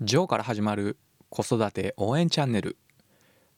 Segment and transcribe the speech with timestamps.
[0.00, 0.98] ジョーから始まる
[1.28, 2.76] 子育て応援チャンネル。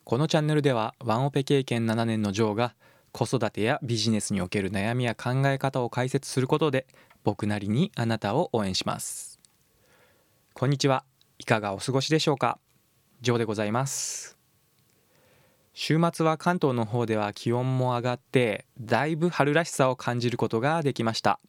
[0.04, 2.74] このチャンネルではワンオペ経験7年のジョーが
[3.10, 6.86] 子育てやビジネスにおける悩みや考え方を解説することで
[7.24, 9.40] 僕なりにあなたを応援します。
[10.52, 11.04] こんにちは。
[11.38, 12.58] いかがお過ごしでしょうか？
[13.22, 14.36] ジョーでございます。
[15.72, 21.40] 週末は関東の方では気温も上がってだいぶ春らしさを感じることができました。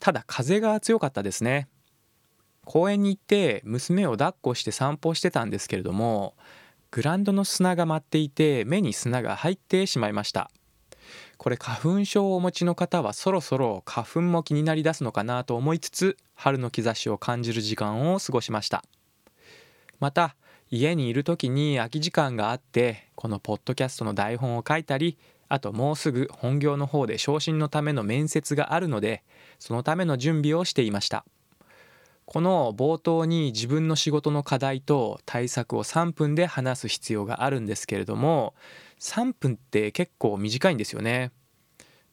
[0.00, 1.68] ただ風が強かったですね。
[2.64, 6.34] 公園に行って娘を抱っこして散歩してたんですけれども
[6.90, 10.50] グランドの砂が舞っていて目に砂が入ってしまいました。
[11.38, 18.84] これ花粉症をお持ちの方はそろそろ花粉も気になりだすのかなと思いつつ春の兆しを感じる時間を過ごしました。
[19.98, 20.36] また
[20.70, 25.18] 家にいる時に空き時間があってこのポッドキャストの台本を書いたり
[25.48, 29.22] あともうすぐ本業の方で昇進のための面接があるので
[29.58, 31.24] そのための準備をしていました。
[32.24, 38.54] この冒頭に自分の仕事の課題と対策を3分で話す必要があるんですけれども
[39.00, 41.32] 3分って結構短いんですよね。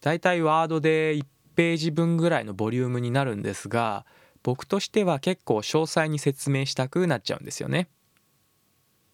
[0.02, 4.06] だいたいワードで1ページ分ぐらいのボリュームになるんですが
[4.44, 7.90] 僕としては結構詳細に説明したくなっちゃうんですよね。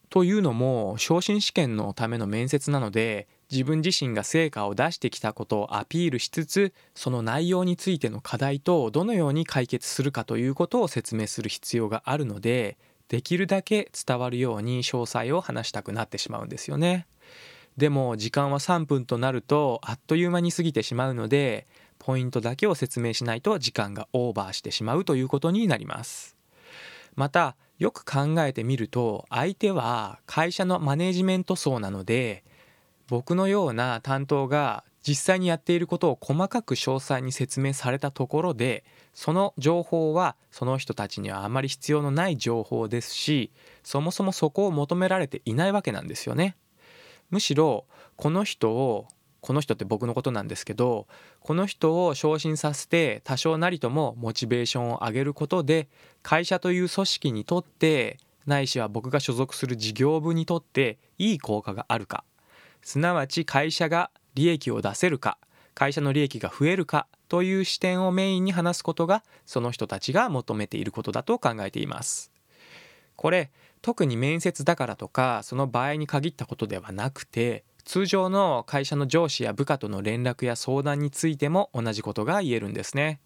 [0.09, 17.07] というのも昇進試験のための面接なので自分自身が成果を出してきたことをアピールしつつその内容についての課題とどのように解決するかということを説明する必要があるのでできるだけ伝わるように詳細を話したくなってしまうんですよね。
[17.77, 21.67] でも時間は3分となるとあっという間に過ぎてしまうので
[21.99, 26.35] ポイントだけを説明しないと時間がオーバーしてしまうということになります。
[27.15, 32.43] またよく考えてみると相手は会社のマネジメント層なので
[33.08, 43.52] 僕のような担当が実際にやっていることを細かく詳細に説明されたところでその情報はその人たちにはあまり必要のない情報ですし
[43.83, 46.56] そもそもそこを求められていないわけなんですよね。
[47.30, 49.08] むしろこの人を
[49.42, 51.08] この人って僕のことなんですけど
[51.39, 55.88] この人を昇進させて多少なりともモチベーションを上げることで
[56.23, 58.17] 会社という組織にとって
[58.48, 62.23] ないしは僕が所属する事業部にとっていい効果があるか
[62.85, 65.39] すなわち会社が利益を出せるか
[65.73, 72.31] 会社の利益が増えるかという視点をメインに話すことがその人たちが求めていることだと考えています。
[73.15, 73.49] これ
[73.81, 83.19] 特に面接だからとかその場合に限ったことではなくて通常の会社の上司や部下との連絡や相談についても同じことが言えるんですね。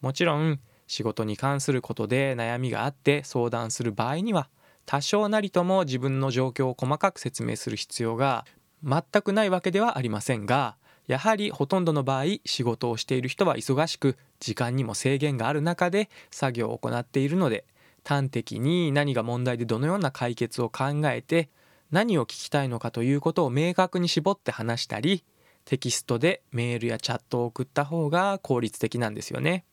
[0.00, 4.48] もちろん仕事に関することで悩みがあって相談する場合には
[4.86, 8.44] 多少なりとも自分の状況を細かく説明する必要が
[8.84, 10.76] 全くないわけではありませんが
[11.06, 17.64] やはりほとんどの場合仕事をしている人は忙しく時間にも制限がある中で作業を行っているので
[18.04, 21.48] 端的に何が問題でどのような解決を考えて
[21.90, 25.24] 何を聞きたいのかということを明確に絞って話したり
[25.64, 29.64] テキストでメールやチャットを送った方が効率的なんですよね。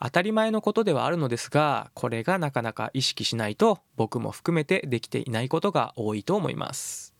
[0.00, 7.17] 当たり前のことではあるのですがこれがなかなか意識しないと僕も含めてできていないことが多いと思います。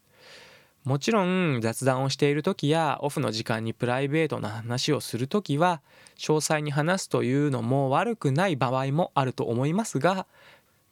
[0.84, 5.82] もちろん雑談をしている時やオフの時間にプライベートな話をする時は
[6.16, 10.26] 詳細に話すというのも悪くない場合もあると思いますが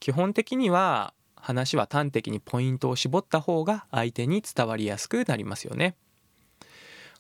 [0.00, 5.94] 基本的には話は端的にポイントを絞った方が相手に伝わりやすくなりますよね。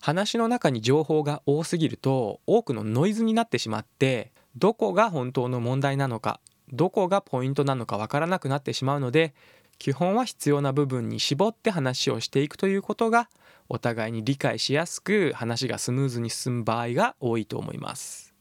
[0.00, 6.40] 話の中に情報が多すぎると多くのノイズになってしまってどこが本当の問題なのか
[6.72, 9.34] どこがポイントなのかわからなくなってしまうので
[9.78, 13.28] 基本は必要な部分に絞って話をしていくということが
[13.68, 18.34] お互いに理解しやすく話がスムーズに進む場合が多いと思います。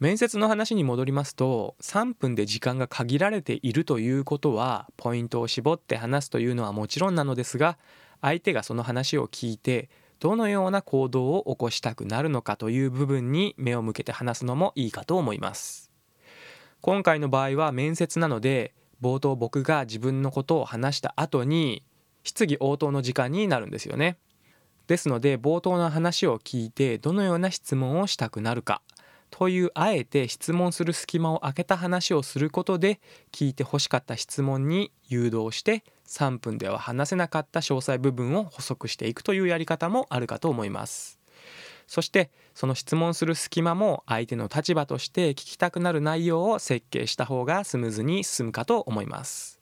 [0.00, 7.76] 面接の話に戻りますと3分で時間が限られているということはポイントを絞って話すというのはもちろんなのですが
[8.22, 15.90] 相手がその話を聞いてどのような行動を起こしたくなるのかという部分に目を向けて話すのもいいかと思います。
[16.80, 21.82] 今回の場合は面接なので冒頭僕が自分のことを話した後に
[22.22, 24.18] 質疑応答の時間になるんですよね。
[24.86, 28.82] ですので冒頭の話を聞いてどのような質問をしたくなるか
[29.30, 33.00] というあえて質問する隙間を空けた話をすることで
[33.30, 41.19] 聞いて欲しかった質問に誘導して3分では話せなかった詳細部分を補足していくというやり方もあるかと思います。
[41.90, 49.60] そしてその質問する隙間も相手の立場として聞きたくなる内容を設計した方がスムーズに進むかと思います。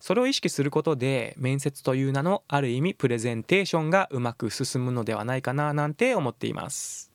[0.00, 7.12] それを意識することで面接という名のある意味プレゼンテーションがうまく進むのではないかななんて思っています。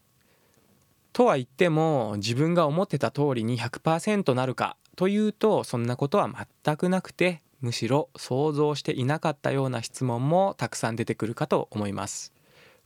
[1.12, 6.30] とは言っても自分が思ってた通りに100%なるかというとそんなことは
[6.64, 12.33] 全くなくてむしろ想像していなかったような質問もたくさん出てくるかと思います。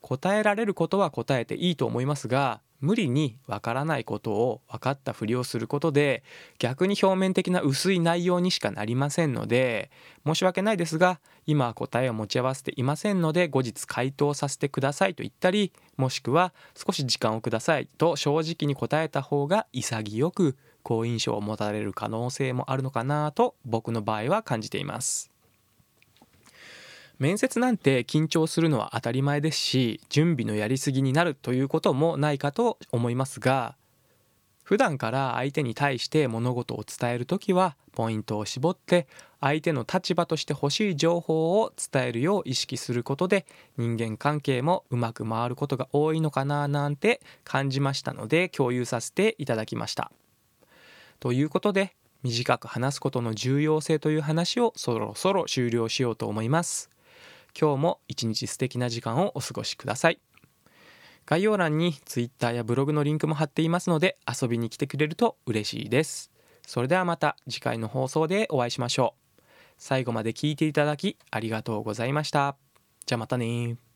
[0.01, 6.23] 答えられることは答えていいと思いますが無理にわからないことを分かったふりをすることで
[6.59, 9.89] 逆に表面的な薄い内容にしかなりませんので
[10.25, 25.36] 申し訳ないですが今は答えを持ち合わせていませんので後日回答させてくださいと言ったりもしくは少し時間をくださいと正直に答えた方が潔く好印象を持たれる可能性もあるのかなと僕の場合は感じています。
[27.19, 33.75] 面接なんて緊張するのは当たり前ですし準備のやりすぎになるということもないかと思いますが
[34.63, 39.07] 普段から相手に対して物事を伝える時はポイントを絞って
[39.39, 43.45] 相手の立場として欲しい情報を伝えるよう意識することで
[43.77, 50.11] 人間関係もうまく回ることが多いのかななんて感じましたので共有させていただきました。
[51.19, 56.89] ということで短く話すことの重要性という話をそろそろ終了しようと思います
[57.59, 60.19] 今日も一日素敵な時間をお過ごしください。
[61.25, 66.31] 概要欄に Twitter やブログのリンクも貼っていますので遊びに来てくれると嬉しいです。
[66.65, 69.41] それではまた次回の放送でお会いしましょう。
[69.79, 72.55] 最後まで聞いていただきありがとうございました。
[73.05, 73.86] じゃあまたね